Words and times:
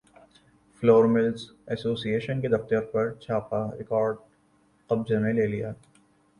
floor 0.83 1.05
mills 1.05 1.41
ایسوسی 1.67 2.13
ایشن 2.13 2.41
کے 2.41 2.47
دفترپر 2.47 3.13
چھاپہ 3.19 3.63
ریکارڈ 3.77 4.15
قبضہ 4.89 5.19
میں 5.19 5.33
لے 5.33 5.47
لیا 5.47 5.71